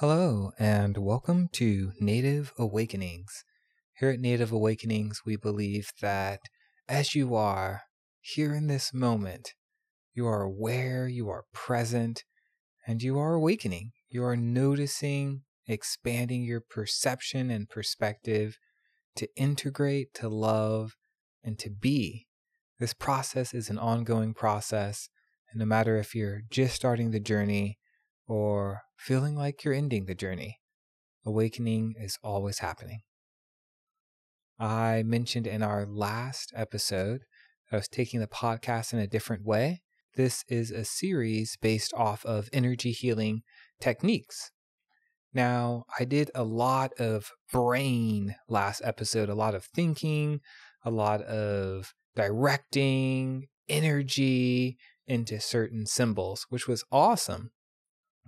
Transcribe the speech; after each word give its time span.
Hello, 0.00 0.52
and 0.58 0.96
welcome 0.96 1.50
to 1.52 1.92
Native 2.00 2.54
Awakenings. 2.56 3.44
Here 3.98 4.08
at 4.08 4.18
Native 4.18 4.50
Awakenings, 4.50 5.20
we 5.26 5.36
believe 5.36 5.90
that 6.00 6.40
as 6.88 7.14
you 7.14 7.34
are 7.34 7.82
here 8.18 8.54
in 8.54 8.66
this 8.66 8.94
moment, 8.94 9.52
you 10.14 10.26
are 10.26 10.40
aware, 10.40 11.06
you 11.06 11.28
are 11.28 11.44
present, 11.52 12.24
and 12.86 13.02
you 13.02 13.18
are 13.18 13.34
awakening. 13.34 13.90
You 14.08 14.24
are 14.24 14.38
noticing, 14.38 15.42
expanding 15.66 16.44
your 16.44 16.62
perception 16.62 17.50
and 17.50 17.68
perspective 17.68 18.56
to 19.16 19.28
integrate, 19.36 20.14
to 20.14 20.30
love, 20.30 20.96
and 21.44 21.58
to 21.58 21.68
be. 21.68 22.26
This 22.78 22.94
process 22.94 23.52
is 23.52 23.68
an 23.68 23.78
ongoing 23.78 24.32
process, 24.32 25.10
and 25.50 25.58
no 25.58 25.66
matter 25.66 25.98
if 25.98 26.14
you're 26.14 26.40
just 26.48 26.74
starting 26.74 27.10
the 27.10 27.20
journey 27.20 27.79
or 28.30 28.82
feeling 28.96 29.34
like 29.34 29.64
you're 29.64 29.74
ending 29.74 30.06
the 30.06 30.14
journey, 30.14 30.60
awakening 31.26 31.94
is 31.98 32.16
always 32.22 32.60
happening. 32.60 33.00
I 34.56 35.02
mentioned 35.04 35.48
in 35.48 35.64
our 35.64 35.84
last 35.84 36.52
episode 36.54 37.22
I 37.72 37.76
was 37.76 37.88
taking 37.88 38.20
the 38.20 38.28
podcast 38.28 38.92
in 38.92 39.00
a 39.00 39.08
different 39.08 39.44
way. 39.44 39.82
This 40.14 40.44
is 40.48 40.70
a 40.70 40.84
series 40.84 41.56
based 41.60 41.92
off 41.92 42.24
of 42.24 42.48
energy 42.52 42.92
healing 42.92 43.42
techniques. 43.80 44.52
Now, 45.34 45.84
I 45.98 46.04
did 46.04 46.30
a 46.32 46.44
lot 46.44 46.92
of 47.00 47.32
brain 47.52 48.36
last 48.48 48.80
episode, 48.84 49.28
a 49.28 49.34
lot 49.34 49.56
of 49.56 49.64
thinking, 49.64 50.40
a 50.84 50.90
lot 50.92 51.22
of 51.22 51.94
directing 52.14 53.46
energy 53.68 54.76
into 55.08 55.40
certain 55.40 55.84
symbols, 55.86 56.46
which 56.48 56.68
was 56.68 56.84
awesome. 56.92 57.50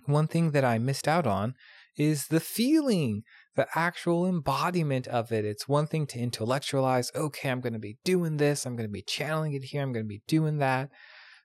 One 0.06 0.26
thing 0.26 0.50
that 0.50 0.64
I 0.64 0.78
missed 0.78 1.06
out 1.06 1.26
on 1.26 1.54
is 1.96 2.28
the 2.28 2.40
feeling, 2.40 3.22
the 3.54 3.66
actual 3.74 4.26
embodiment 4.26 5.06
of 5.08 5.30
it. 5.30 5.44
It's 5.44 5.68
one 5.68 5.86
thing 5.86 6.06
to 6.08 6.18
intellectualize, 6.18 7.10
okay, 7.14 7.50
I'm 7.50 7.60
going 7.60 7.74
to 7.74 7.78
be 7.78 7.98
doing 8.04 8.38
this, 8.38 8.64
I'm 8.64 8.76
going 8.76 8.88
to 8.88 8.92
be 8.92 9.02
channeling 9.02 9.52
it 9.52 9.64
here, 9.64 9.82
I'm 9.82 9.92
going 9.92 10.04
to 10.04 10.08
be 10.08 10.22
doing 10.26 10.58
that. 10.58 10.88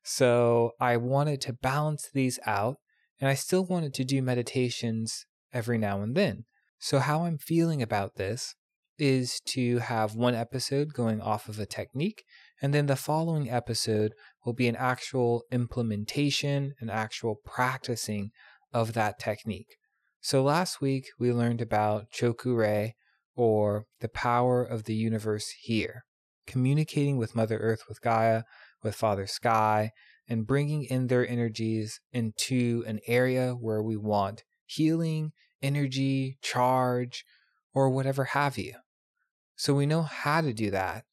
So 0.04 0.72
I 0.80 0.98
wanted 0.98 1.42
to 1.42 1.54
balance 1.54 2.10
these 2.14 2.40
out, 2.46 2.78
and 3.20 3.30
I 3.30 3.34
still 3.34 3.66
wanted 3.66 3.94
to 3.96 4.06
do 4.06 4.22
meditations 4.22 5.26
every 5.54 5.78
now 5.78 6.02
and 6.02 6.16
then. 6.16 6.46
So, 6.80 7.00
how 7.00 7.26
I'm 7.26 7.40
feeling 7.40 7.82
about 7.82 8.16
this 8.16 8.56
is 9.00 9.40
to 9.48 9.80
have 9.80 10.16
one 10.16 10.36
episode 10.36 10.94
going 10.94 11.22
off 11.22 11.50
of 11.50 11.60
a 11.60 11.66
technique, 11.66 12.24
and 12.62 12.74
then 12.74 12.86
the 12.86 12.96
following 12.96 13.50
episode 13.50 14.14
will 14.46 14.54
be 14.54 14.68
an 14.68 14.76
actual 14.76 15.44
implementation, 15.52 16.74
an 16.80 16.90
actual 16.90 17.36
practicing 17.44 18.32
of 18.74 18.94
that 18.94 19.20
technique. 19.20 19.78
So 20.22 20.44
last 20.44 20.82
week 20.82 21.08
we 21.20 21.32
learned 21.32 21.62
about 21.62 22.12
Choku 22.12 22.94
or 23.36 23.86
the 24.02 24.10
power 24.10 24.64
of 24.64 24.84
the 24.84 24.96
universe 24.96 25.54
here, 25.62 26.04
communicating 26.46 27.18
with 27.18 27.36
Mother 27.36 27.58
Earth, 27.58 27.84
with 27.88 28.02
Gaia, 28.02 28.44
with 28.84 28.96
Father 28.96 29.28
Sky, 29.28 29.92
and 30.28 30.48
bringing 30.48 30.84
in 30.84 31.08
their 31.08 31.28
energies 31.28 32.02
into 32.12 32.84
an 32.88 33.00
area 33.08 33.52
where 33.52 33.82
we 33.82 33.96
want 33.96 34.44
healing, 34.66 35.32
energy, 35.62 36.38
charge, 36.42 37.24
or 37.74 37.90
whatever 37.90 38.26
have 38.26 38.58
you. 38.58 38.74
So 39.56 39.74
we 39.74 39.86
know 39.86 40.02
how 40.02 40.42
to 40.42 40.54
do 40.54 40.72
that, 40.72 41.06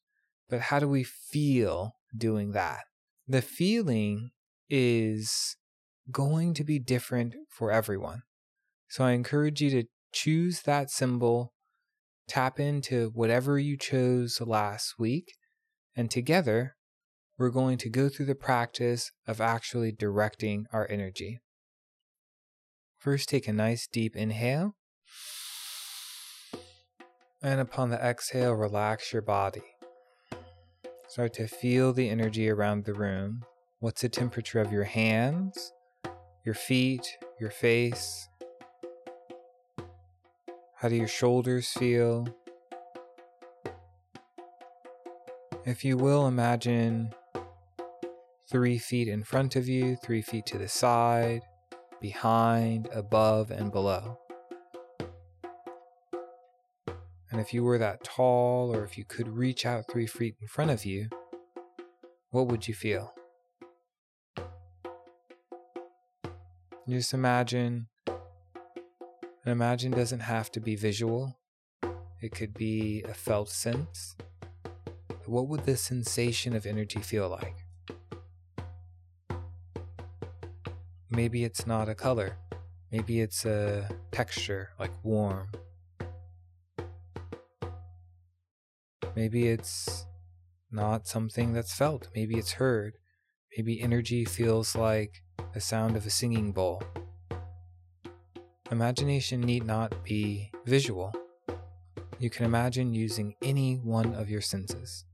but 0.49 0.61
how 0.61 0.79
do 0.79 0.87
we 0.87 1.03
feel 1.03 1.93
doing 2.15 2.51
that? 2.51 2.81
The 3.27 3.41
feeling 3.41 4.31
is 4.69 5.57
going 6.11 6.53
to 6.53 6.63
be 6.63 6.79
different 6.79 7.35
for 7.49 7.71
everyone. 7.71 8.21
So 8.87 9.03
I 9.03 9.11
encourage 9.11 9.61
you 9.61 9.69
to 9.71 9.87
choose 10.11 10.61
that 10.61 10.89
symbol, 10.89 11.53
tap 12.27 12.59
into 12.59 13.11
whatever 13.13 13.59
you 13.59 13.77
chose 13.77 14.39
last 14.39 14.95
week, 14.99 15.33
and 15.95 16.09
together 16.09 16.75
we're 17.37 17.49
going 17.49 17.77
to 17.79 17.89
go 17.89 18.07
through 18.07 18.27
the 18.27 18.35
practice 18.35 19.11
of 19.27 19.41
actually 19.41 19.91
directing 19.91 20.65
our 20.71 20.87
energy. 20.89 21.39
First, 22.97 23.29
take 23.29 23.47
a 23.47 23.53
nice 23.53 23.87
deep 23.87 24.15
inhale. 24.15 24.75
And 27.43 27.59
upon 27.59 27.89
the 27.89 27.97
exhale, 27.97 28.53
relax 28.53 29.11
your 29.13 29.21
body. 29.21 29.61
Start 31.07 31.33
to 31.35 31.47
feel 31.47 31.93
the 31.93 32.09
energy 32.09 32.49
around 32.49 32.85
the 32.85 32.93
room. 32.93 33.43
What's 33.79 34.01
the 34.01 34.09
temperature 34.09 34.59
of 34.59 34.71
your 34.71 34.85
hands, 34.85 35.71
your 36.45 36.53
feet, 36.53 37.17
your 37.39 37.49
face? 37.49 38.29
How 40.75 40.87
do 40.87 40.95
your 40.95 41.07
shoulders 41.07 41.69
feel? 41.69 42.27
If 45.65 45.83
you 45.83 45.97
will, 45.97 46.27
imagine 46.27 47.15
three 48.47 48.77
feet 48.77 49.07
in 49.07 49.23
front 49.23 49.55
of 49.55 49.67
you, 49.67 49.95
three 49.95 50.21
feet 50.21 50.45
to 50.45 50.59
the 50.59 50.67
side, 50.67 51.41
behind, 51.99 52.87
above, 52.93 53.49
and 53.49 53.71
below. 53.71 54.19
And 57.31 57.41
if 57.41 57.51
you 57.55 57.63
were 57.63 57.79
that 57.79 58.03
tall, 58.03 58.73
or 58.73 58.83
if 58.83 58.99
you 58.99 59.05
could 59.05 59.27
reach 59.27 59.65
out 59.65 59.85
three 59.89 60.05
feet 60.05 60.35
in 60.39 60.47
front 60.47 60.69
of 60.69 60.85
you, 60.85 61.09
what 62.29 62.47
would 62.47 62.67
you 62.67 62.75
feel? 62.75 63.14
Just 66.87 67.13
imagine. 67.13 67.87
And 68.07 69.51
imagine 69.51 69.91
doesn't 69.91 70.21
have 70.21 70.51
to 70.53 70.59
be 70.59 70.75
visual, 70.75 71.37
it 72.21 72.33
could 72.33 72.53
be 72.53 73.03
a 73.03 73.13
felt 73.13 73.49
sense. 73.49 74.15
What 75.25 75.47
would 75.47 75.65
the 75.65 75.77
sensation 75.77 76.55
of 76.55 76.65
energy 76.65 76.99
feel 76.99 77.29
like? 77.29 77.55
Maybe 81.09 81.43
it's 81.43 81.67
not 81.67 81.89
a 81.89 81.95
color, 81.95 82.37
maybe 82.91 83.21
it's 83.21 83.45
a 83.45 83.89
texture, 84.11 84.71
like 84.79 84.91
warm 85.03 85.49
Maybe 89.15 89.47
it's 89.47 90.05
not 90.69 91.07
something 91.07 91.53
that's 91.53 91.73
felt. 91.73 92.09
Maybe 92.13 92.37
it's 92.37 92.53
heard. 92.53 92.97
Maybe 93.55 93.81
energy 93.81 94.25
feels 94.25 94.75
like 94.75 95.23
the 95.53 95.61
sound 95.61 95.95
of 95.95 96.05
a 96.05 96.09
singing 96.09 96.51
bowl. 96.51 96.81
Imagination 98.71 99.41
need 99.41 99.65
not 99.65 100.03
be 100.03 100.51
visual. 100.65 101.13
You 102.19 102.29
can 102.29 102.45
imagine 102.45 102.93
using 102.93 103.35
any 103.41 103.75
one 103.75 104.13
of 104.13 104.29
your 104.29 104.41
senses. 104.41 105.05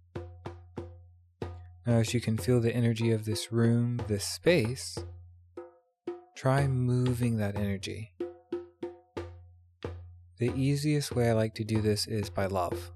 Now, 1.85 1.97
as 1.97 2.13
you 2.13 2.21
can 2.21 2.37
feel 2.37 2.61
the 2.61 2.75
energy 2.75 3.11
of 3.11 3.25
this 3.25 3.51
room, 3.51 4.01
this 4.07 4.25
space, 4.25 4.97
try 6.35 6.67
moving 6.67 7.37
that 7.37 7.55
energy. 7.55 8.13
The 10.37 10.53
easiest 10.55 11.15
way 11.15 11.29
I 11.29 11.33
like 11.33 11.55
to 11.55 11.63
do 11.63 11.81
this 11.81 12.07
is 12.07 12.29
by 12.29 12.45
love. 12.45 12.91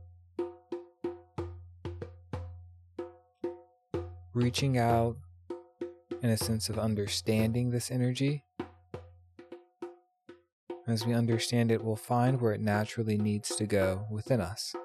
reaching 4.35 4.77
out 4.77 5.15
in 6.21 6.29
a 6.29 6.37
sense 6.37 6.69
of 6.69 6.79
understanding 6.79 7.69
this 7.69 7.91
energy. 7.91 8.43
As 10.87 11.05
we 11.05 11.13
understand 11.13 11.71
it, 11.71 11.83
we'll 11.83 11.95
find 11.95 12.39
where 12.39 12.53
it 12.53 12.61
naturally 12.61 13.17
needs 13.17 13.55
to 13.55 13.65
go 13.65 14.05
within 14.11 14.39
us. 14.39 14.75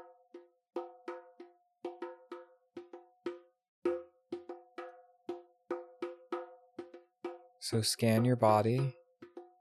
So 7.59 7.83
scan 7.83 8.25
your 8.25 8.37
body. 8.37 8.97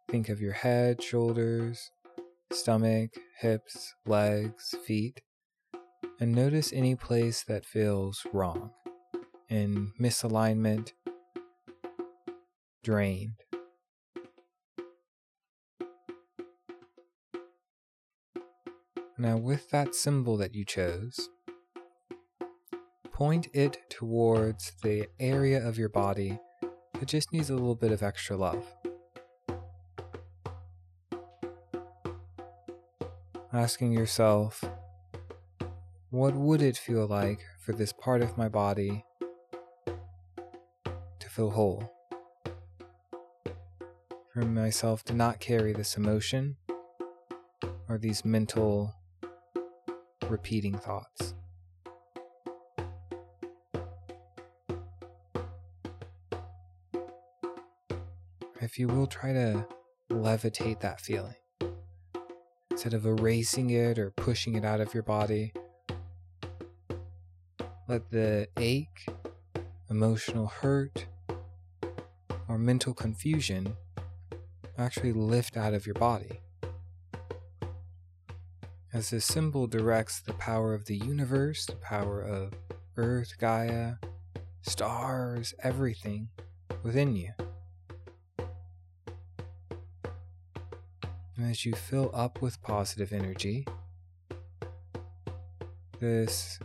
Think 0.09 0.29
of 0.29 0.41
your 0.41 0.53
head, 0.53 1.03
shoulders, 1.03 1.91
stomach, 2.51 3.11
hips, 3.39 3.93
legs, 4.07 4.73
feet, 4.85 5.21
and 6.19 6.33
notice 6.33 6.73
any 6.73 6.95
place 6.95 7.43
that 7.43 7.65
feels 7.65 8.25
wrong 8.33 8.71
in 9.49 9.91
misalignment, 9.99 10.93
drained. 12.89 13.43
Now, 19.15 19.37
with 19.37 19.69
that 19.69 19.93
symbol 19.93 20.37
that 20.37 20.55
you 20.55 20.65
chose, 20.65 21.29
point 23.11 23.49
it 23.53 23.77
towards 23.91 24.71
the 24.81 25.05
area 25.19 25.63
of 25.63 25.77
your 25.77 25.89
body 25.89 26.39
that 26.93 27.07
just 27.07 27.31
needs 27.31 27.51
a 27.51 27.53
little 27.53 27.75
bit 27.75 27.91
of 27.91 28.01
extra 28.01 28.35
love. 28.35 28.65
Asking 33.53 33.91
yourself, 33.91 34.63
what 36.09 36.33
would 36.33 36.63
it 36.63 36.75
feel 36.75 37.05
like 37.05 37.41
for 37.59 37.73
this 37.73 37.93
part 37.93 38.23
of 38.23 38.35
my 38.35 38.49
body 38.49 39.05
to 41.19 41.29
feel 41.29 41.51
whole. 41.51 41.98
For 44.39 44.45
myself 44.45 45.03
to 45.03 45.13
not 45.13 45.41
carry 45.41 45.73
this 45.73 45.97
emotion 45.97 46.55
or 47.89 47.97
these 47.97 48.23
mental 48.23 48.95
repeating 50.29 50.77
thoughts. 50.77 51.33
If 58.61 58.79
you 58.79 58.87
will, 58.87 59.07
try 59.07 59.33
to 59.33 59.65
levitate 60.09 60.79
that 60.81 61.01
feeling. 61.01 61.35
Instead 62.71 62.93
of 62.93 63.05
erasing 63.05 63.71
it 63.71 63.99
or 63.99 64.11
pushing 64.11 64.55
it 64.55 64.63
out 64.63 64.79
of 64.79 64.93
your 64.93 65.03
body, 65.03 65.51
let 67.89 68.09
the 68.09 68.47
ache, 68.55 69.05
emotional 69.89 70.47
hurt, 70.47 71.07
or 72.47 72.57
mental 72.57 72.93
confusion 72.93 73.75
actually 74.79 75.13
lift 75.13 75.57
out 75.57 75.73
of 75.73 75.85
your 75.85 75.95
body. 75.95 76.39
As 78.91 79.11
this 79.11 79.25
symbol 79.25 79.67
directs 79.67 80.19
the 80.19 80.33
power 80.33 80.73
of 80.73 80.85
the 80.85 80.97
universe, 80.97 81.65
the 81.65 81.75
power 81.75 82.21
of 82.21 82.53
Earth, 82.97 83.33
Gaia, 83.39 83.95
stars, 84.61 85.53
everything 85.61 86.29
within 86.81 87.15
you. 87.15 87.31
And 91.37 91.49
as 91.49 91.65
you 91.65 91.73
fill 91.73 92.09
up 92.13 92.41
with 92.41 92.61
positive 92.61 93.13
energy, 93.13 93.65
this 95.99 96.59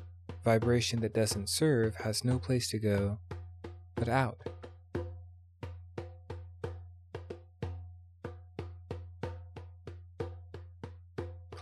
vibration 0.44 1.00
that 1.00 1.14
doesn't 1.14 1.48
serve 1.48 1.96
has 1.96 2.24
no 2.24 2.38
place 2.38 2.68
to 2.70 2.78
go 2.78 3.18
but 3.94 4.08
out. 4.08 4.53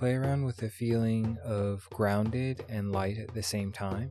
Play 0.03 0.17
around 0.17 0.45
with 0.45 0.57
the 0.57 0.69
feeling 0.69 1.39
of 1.45 1.89
grounded 1.91 2.65
and 2.69 2.91
light 2.91 3.19
at 3.19 3.35
the 3.35 3.43
same 3.45 3.71
time. 3.71 4.11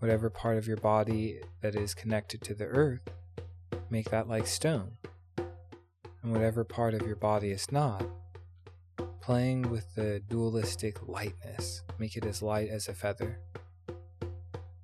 Whatever 0.00 0.28
part 0.28 0.58
of 0.58 0.66
your 0.66 0.78
body 0.78 1.38
that 1.60 1.76
is 1.76 1.94
connected 1.94 2.42
to 2.42 2.54
the 2.54 2.64
earth, 2.64 3.08
make 3.90 4.10
that 4.10 4.28
like 4.28 4.48
stone. 4.48 4.96
And 5.36 6.32
whatever 6.32 6.64
part 6.64 6.94
of 6.94 7.06
your 7.06 7.14
body 7.14 7.52
is 7.52 7.70
not, 7.70 8.04
playing 9.20 9.70
with 9.70 9.94
the 9.94 10.20
dualistic 10.28 11.06
lightness, 11.06 11.84
make 11.96 12.16
it 12.16 12.26
as 12.26 12.42
light 12.42 12.70
as 12.70 12.88
a 12.88 12.92
feather. 12.92 13.38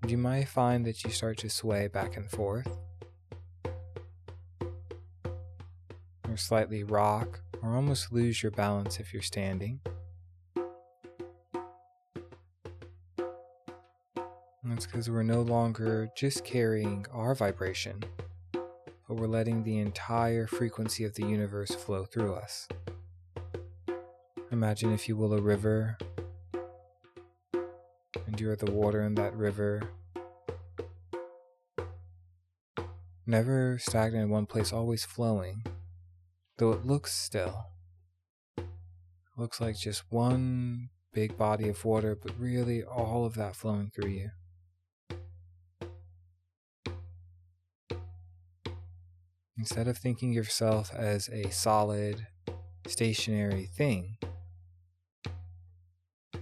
And 0.01 0.13
you 0.13 0.17
might 0.17 0.47
find 0.47 0.87
that 0.87 1.03
you 1.03 1.11
start 1.11 1.39
to 1.39 1.51
sway 1.51 1.89
back 1.89 2.17
and 2.17 2.31
forth, 2.31 2.79
or 6.31 6.37
slightly 6.37 6.85
rock 6.85 7.41
or 7.63 7.75
almost 7.75 8.13
lose 8.13 8.43
your 8.43 8.53
balance 8.53 9.01
if 9.01 9.13
you're 9.13 9.23
standing. 9.23 9.81
And 14.63 14.73
that's 14.73 14.87
because 14.87 15.11
we're 15.11 15.25
no 15.25 15.43
longer 15.43 16.09
just 16.17 16.45
carrying 16.45 17.05
our 17.13 17.35
vibration, 17.35 18.05
but 18.53 19.17
we're 19.17 19.27
letting 19.27 19.65
the 19.65 19.79
entire 19.79 20.47
frequency 20.47 21.05
of 21.05 21.15
the 21.15 21.27
universe 21.27 21.75
flow 21.75 22.05
through 22.05 22.35
us. 22.35 22.69
Imagine, 24.53 24.93
if 24.93 25.09
you 25.09 25.17
will, 25.17 25.33
a 25.33 25.41
river, 25.41 25.97
and 28.27 28.39
you're 28.41 28.57
the 28.57 28.71
water 28.71 29.03
in 29.03 29.15
that 29.15 29.35
river. 29.35 29.91
Never 33.27 33.79
stagnant 33.79 34.25
in 34.25 34.31
one 34.31 34.47
place, 34.47 34.73
always 34.73 35.05
flowing 35.05 35.65
though 36.61 36.73
it 36.73 36.85
looks 36.85 37.15
still. 37.15 37.69
Looks 39.35 39.63
like 39.63 39.79
just 39.79 40.05
one 40.11 40.91
big 41.11 41.39
body 41.39 41.71
of 41.71 41.83
water, 41.87 42.15
but 42.15 42.39
really 42.39 42.85
all 42.85 43.25
of 43.25 43.35
that 43.37 43.57
flowing 43.57 43.91
through 43.91 44.11
you. 44.11 44.31
Instead 49.57 49.89
of 49.89 49.97
thinking 49.97 50.35
yourself 50.35 50.93
as 50.95 51.31
a 51.31 51.49
solid, 51.51 52.27
stationary 52.87 53.65
thing, 53.65 54.19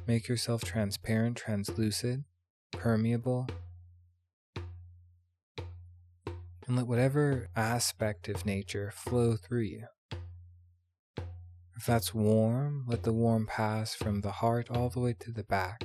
make 0.05 0.27
yourself 0.27 0.65
transparent, 0.65 1.37
translucent, 1.37 2.25
permeable, 2.73 3.47
and 6.67 6.77
let 6.77 6.89
whatever 6.89 7.49
aspect 7.55 8.29
of 8.29 8.45
nature 8.45 8.91
flow 8.93 9.37
through 9.37 9.61
you. 9.61 9.87
If 11.79 11.87
that's 11.87 12.13
warm, 12.13 12.87
let 12.89 13.05
the 13.05 13.13
warm 13.13 13.47
pass 13.47 13.95
from 13.95 14.23
the 14.23 14.33
heart 14.33 14.67
all 14.69 14.89
the 14.89 14.99
way 14.99 15.15
to 15.21 15.31
the 15.31 15.45
back. 15.45 15.85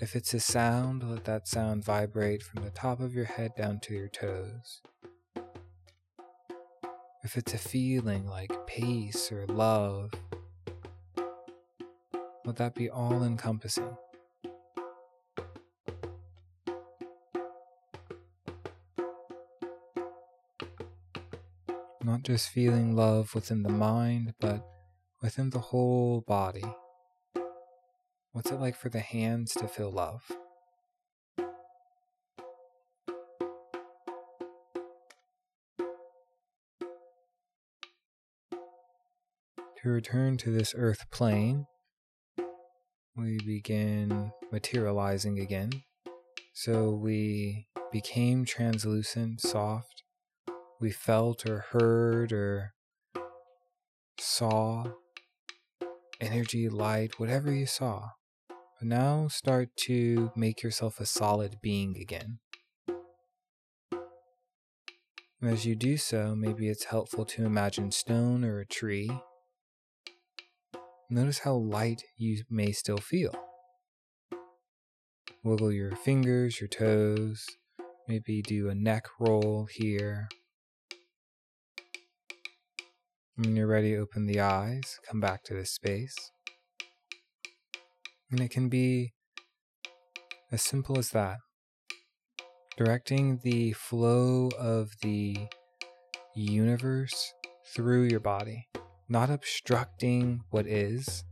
If 0.00 0.16
it's 0.16 0.32
a 0.32 0.40
sound, 0.40 1.08
let 1.08 1.24
that 1.26 1.46
sound 1.46 1.84
vibrate 1.84 2.42
from 2.42 2.64
the 2.64 2.70
top 2.70 2.98
of 2.98 3.12
your 3.12 3.26
head 3.26 3.54
down 3.54 3.80
to 3.80 3.94
your 3.94 4.08
toes. 4.08 4.80
If 7.22 7.36
it's 7.36 7.52
a 7.52 7.58
feeling 7.58 8.26
like 8.26 8.66
peace 8.66 9.30
or 9.30 9.44
love, 9.46 10.10
let 12.46 12.56
that 12.56 12.74
be 12.74 12.88
all 12.88 13.22
encompassing. 13.22 13.94
Not 22.12 22.24
just 22.24 22.50
feeling 22.50 22.94
love 22.94 23.34
within 23.34 23.62
the 23.62 23.70
mind, 23.70 24.34
but 24.38 24.62
within 25.22 25.48
the 25.48 25.58
whole 25.58 26.20
body. 26.20 26.62
What's 28.32 28.50
it 28.50 28.60
like 28.60 28.76
for 28.76 28.90
the 28.90 29.00
hands 29.00 29.54
to 29.54 29.66
feel 29.66 29.90
love? 29.90 30.30
To 39.78 39.88
return 39.88 40.36
to 40.36 40.50
this 40.50 40.74
earth 40.76 41.10
plane, 41.10 41.66
we 43.16 43.38
begin 43.38 44.32
materializing 44.52 45.38
again. 45.38 45.70
So 46.52 46.90
we 46.90 47.68
became 47.90 48.44
translucent, 48.44 49.40
soft, 49.40 50.01
we 50.82 50.90
felt 50.90 51.48
or 51.48 51.64
heard 51.70 52.32
or 52.32 52.74
saw, 54.18 54.84
energy, 56.20 56.68
light, 56.68 57.20
whatever 57.20 57.54
you 57.54 57.66
saw. 57.66 58.10
But 58.48 58.88
now 58.88 59.28
start 59.28 59.68
to 59.82 60.32
make 60.34 60.60
yourself 60.62 60.98
a 60.98 61.06
solid 61.06 61.58
being 61.62 61.96
again. 61.96 62.40
And 65.40 65.52
as 65.52 65.64
you 65.64 65.76
do 65.76 65.96
so, 65.96 66.34
maybe 66.34 66.68
it's 66.68 66.86
helpful 66.86 67.24
to 67.26 67.44
imagine 67.44 67.92
stone 67.92 68.44
or 68.44 68.58
a 68.58 68.66
tree. 68.66 69.10
Notice 71.08 71.40
how 71.40 71.54
light 71.54 72.02
you 72.16 72.42
may 72.50 72.72
still 72.72 72.98
feel. 72.98 73.34
Wiggle 75.44 75.72
your 75.72 75.94
fingers, 75.94 76.60
your 76.60 76.68
toes, 76.68 77.46
maybe 78.08 78.42
do 78.42 78.68
a 78.68 78.74
neck 78.74 79.06
roll 79.20 79.68
here 79.70 80.28
when 83.42 83.56
you're 83.56 83.66
ready, 83.66 83.96
open 83.96 84.26
the 84.26 84.40
eyes, 84.40 85.00
come 85.08 85.20
back 85.20 85.42
to 85.42 85.54
this 85.54 85.72
space. 85.72 86.14
And 88.30 88.40
it 88.40 88.50
can 88.50 88.68
be 88.68 89.14
as 90.52 90.62
simple 90.62 90.96
as 90.96 91.10
that. 91.10 91.38
Directing 92.76 93.40
the 93.42 93.72
flow 93.72 94.48
of 94.58 94.90
the 95.02 95.36
universe 96.36 97.32
through 97.74 98.04
your 98.04 98.20
body, 98.20 98.68
not 99.08 99.28
obstructing 99.28 100.42
what 100.50 100.66
is, 100.66 101.24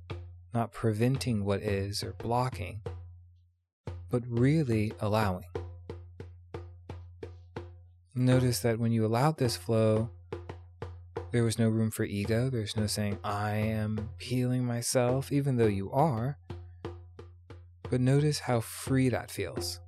not 0.52 0.72
preventing 0.72 1.44
what 1.44 1.62
is 1.62 2.02
or 2.02 2.12
blocking, 2.14 2.80
but 4.10 4.22
really 4.26 4.92
allowing. 5.00 5.44
Notice 8.16 8.58
that 8.60 8.80
when 8.80 8.90
you 8.90 9.06
allow 9.06 9.30
this 9.30 9.56
flow, 9.56 10.10
there 11.32 11.44
was 11.44 11.58
no 11.58 11.68
room 11.68 11.90
for 11.90 12.04
ego. 12.04 12.50
There's 12.50 12.76
no 12.76 12.86
saying, 12.86 13.18
I 13.22 13.52
am 13.52 14.10
healing 14.18 14.64
myself, 14.64 15.30
even 15.30 15.56
though 15.56 15.66
you 15.66 15.90
are. 15.92 16.38
But 17.88 18.00
notice 18.00 18.40
how 18.40 18.60
free 18.60 19.08
that 19.08 19.30
feels. 19.30 19.80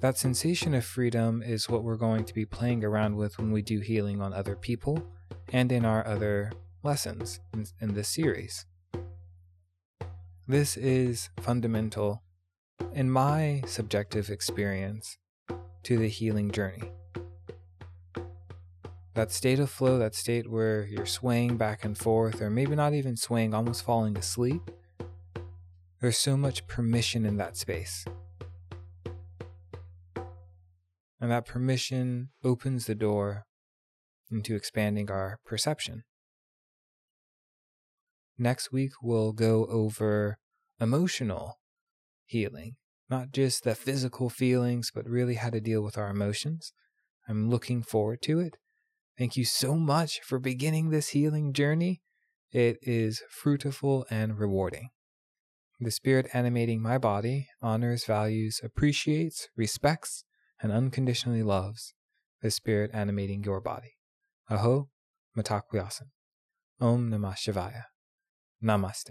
That 0.00 0.16
sensation 0.16 0.74
of 0.74 0.84
freedom 0.84 1.42
is 1.42 1.68
what 1.68 1.82
we're 1.82 1.96
going 1.96 2.24
to 2.24 2.34
be 2.34 2.46
playing 2.46 2.84
around 2.84 3.16
with 3.16 3.36
when 3.38 3.50
we 3.50 3.62
do 3.62 3.80
healing 3.80 4.20
on 4.20 4.32
other 4.32 4.54
people 4.54 5.02
and 5.52 5.72
in 5.72 5.84
our 5.84 6.06
other 6.06 6.52
lessons 6.82 7.40
in, 7.52 7.66
in 7.80 7.94
this 7.94 8.08
series. 8.08 8.64
This 10.46 10.76
is 10.76 11.30
fundamental, 11.40 12.22
in 12.92 13.10
my 13.10 13.62
subjective 13.66 14.30
experience, 14.30 15.18
to 15.82 15.98
the 15.98 16.08
healing 16.08 16.50
journey. 16.50 16.92
That 19.18 19.32
state 19.32 19.58
of 19.58 19.68
flow, 19.68 19.98
that 19.98 20.14
state 20.14 20.48
where 20.48 20.86
you're 20.86 21.04
swaying 21.04 21.56
back 21.56 21.84
and 21.84 21.98
forth, 21.98 22.40
or 22.40 22.48
maybe 22.48 22.76
not 22.76 22.94
even 22.94 23.16
swaying, 23.16 23.52
almost 23.52 23.84
falling 23.84 24.16
asleep, 24.16 24.70
there's 26.00 26.16
so 26.16 26.36
much 26.36 26.68
permission 26.68 27.26
in 27.26 27.36
that 27.36 27.56
space. 27.56 28.04
And 31.20 31.32
that 31.32 31.46
permission 31.46 32.28
opens 32.44 32.86
the 32.86 32.94
door 32.94 33.44
into 34.30 34.54
expanding 34.54 35.10
our 35.10 35.40
perception. 35.44 36.04
Next 38.38 38.70
week, 38.70 38.92
we'll 39.02 39.32
go 39.32 39.66
over 39.66 40.38
emotional 40.80 41.58
healing, 42.24 42.76
not 43.10 43.32
just 43.32 43.64
the 43.64 43.74
physical 43.74 44.30
feelings, 44.30 44.92
but 44.94 45.08
really 45.08 45.34
how 45.34 45.50
to 45.50 45.60
deal 45.60 45.82
with 45.82 45.98
our 45.98 46.08
emotions. 46.08 46.72
I'm 47.28 47.50
looking 47.50 47.82
forward 47.82 48.22
to 48.22 48.38
it. 48.38 48.58
Thank 49.18 49.36
you 49.36 49.44
so 49.44 49.74
much 49.74 50.20
for 50.22 50.38
beginning 50.38 50.90
this 50.90 51.08
healing 51.08 51.52
journey. 51.52 52.02
It 52.52 52.78
is 52.82 53.20
fruitful 53.28 54.06
and 54.10 54.38
rewarding. 54.38 54.90
The 55.80 55.90
spirit 55.90 56.28
animating 56.32 56.80
my 56.80 56.98
body 56.98 57.48
honors, 57.60 58.04
values, 58.04 58.60
appreciates, 58.62 59.48
respects, 59.56 60.22
and 60.62 60.70
unconditionally 60.70 61.42
loves 61.42 61.94
the 62.42 62.50
spirit 62.52 62.92
animating 62.94 63.42
your 63.42 63.60
body. 63.60 63.94
Aho 64.48 64.88
Mitakuye 65.36 65.82
Oyasin. 65.82 66.10
Om 66.80 67.10
Namah 67.10 67.34
Shivaya. 67.34 67.82
Namaste. 68.62 69.10